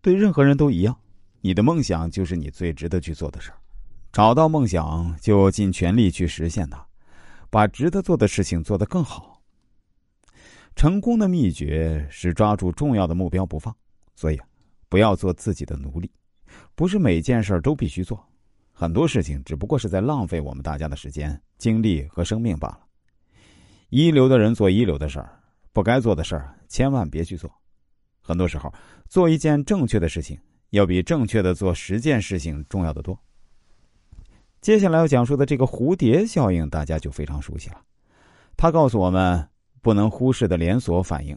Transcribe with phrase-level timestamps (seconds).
[0.00, 0.96] 对任何人都一样。
[1.40, 3.58] 你的梦想就是你最值得去做的事儿。
[4.12, 6.84] 找到梦想，就尽全力去实现它，
[7.50, 9.40] 把值得做的事情做得更好。
[10.74, 13.74] 成功的秘诀是抓住重要的目标不放，
[14.14, 14.40] 所以
[14.88, 16.10] 不要做自己的奴隶。
[16.74, 18.24] 不是每件事都必须做，
[18.72, 22.80] 很多事情只不过是在浪费我们大家的时间、精力和生命罢了。
[23.90, 25.40] 一流的人做一流的事儿，
[25.72, 27.52] 不该做的事儿千万别去做。
[28.28, 28.70] 很多时候，
[29.08, 33.18] 做一件正确的事情，要比正确的做十件事情重要的多。
[34.60, 37.80] 接下来要讲述的这个蝴蝶效应，大家就非常熟悉了。
[38.54, 39.48] 它告诉我们
[39.80, 41.34] 不能忽视的连锁反应。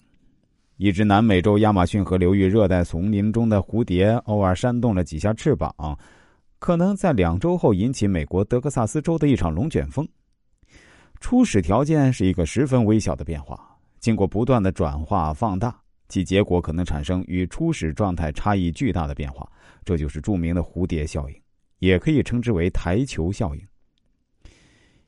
[0.75, 5.97] 一只南美洲亚马逊河流域热带丛林中的蝴蝶，偶尔扇动了几下翅膀，
[6.59, 10.05] 可能在两周后引起美国德克萨斯州的一场龙卷风。
[11.21, 15.80] 初始条件是一个十分微小的变化，经过不断的转化放大，
[16.11, 19.49] 其结果可能产生与初始状态差异巨大的变化，
[19.85, 21.35] 这就是著名的蝴蝶效应，
[21.79, 23.61] 也可以称之为台球效应。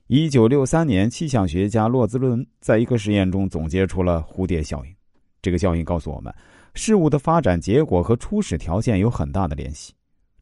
[0.06, 4.94] 一九六三年，气象学家洛兹伦在一个实验中总结出了蝴蝶效应。
[5.42, 6.34] 这个效应告诉我们，
[6.74, 9.92] 事物的发展结果和初始条件有很大的联系。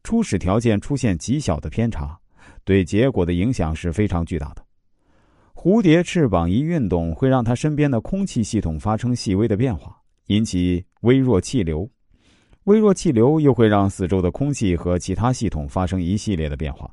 [0.01, 2.17] 初始条件出现极小的偏差，
[2.63, 4.65] 对结果的影响是非常巨大的。
[5.53, 11.89] 蝴蝶翅膀一运动，会让它身边的空气系统发生细微的变化，引起微弱气流。
[12.65, 16.89] 微弱气流又会让四周的空气和其他系统发生一系列的变化，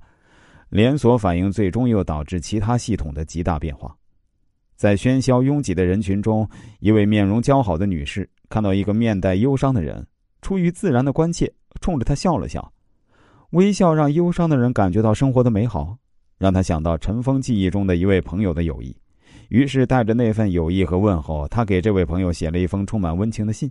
[0.69, 3.97] 连锁反应最终又导致其他系统的极大变化。
[4.75, 6.49] 在喧嚣拥挤的人群中，
[6.81, 10.07] 一位面容姣好的女士看到一个面带忧伤的人，
[10.43, 12.73] 出于自然的关切，冲着他笑了笑。
[13.51, 15.99] 微笑让忧伤的人感觉到生活的美好，
[16.39, 18.97] 让他想到尘封记忆中的一位朋友的友谊。
[19.51, 23.71] 于是，带着那份友谊和问候，他给这位朋友写了一封充满温情的信。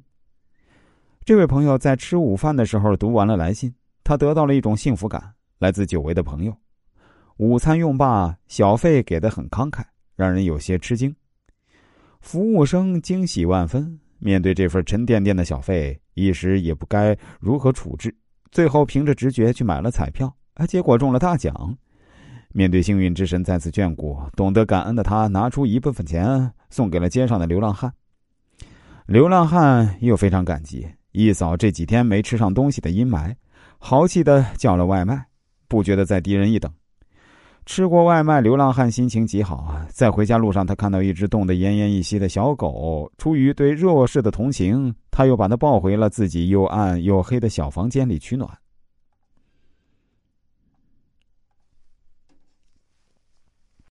[1.25, 6.55] 这位朋友在吃午饭的时候读完了来信，他得到了一种幸福感，来自久违的朋友。
[7.37, 9.83] 午餐用罢，小费给的很慷慨。
[10.17, 11.15] 让人有些吃惊，
[12.19, 13.97] 服务生惊喜万分。
[14.17, 18.13] 面对这份沉甸甸的小费，一时也不该如何处置。
[18.51, 21.77] 最后凭着直觉去买了彩票，啊，结果中了大奖。
[22.53, 27.93] 面对幸运之神再次眷顾，懂得感恩的他拿出一部分钱送给了街上的流浪汉。
[29.05, 33.33] 流浪汉又非常感激，一扫这几天没吃上东西的阴霾，
[33.77, 35.23] 豪气的叫了外卖，
[35.67, 36.71] 不觉得再低人一等。
[37.65, 39.79] 吃过外卖，流浪汉心情极好！
[39.89, 48.49] 在回家路上，他看到一只冻得奄奄一息的小狗，出于对弱势的同情，他又把它抱回了自己又暗又黑的小房间里取暖。